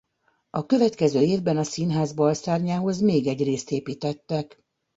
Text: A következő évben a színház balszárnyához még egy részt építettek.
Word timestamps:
A 0.49 0.65
következő 0.65 1.21
évben 1.21 1.57
a 1.57 1.63
színház 1.63 2.13
balszárnyához 2.13 2.99
még 2.99 3.27
egy 3.27 3.43
részt 3.43 3.71
építettek. 3.71 4.63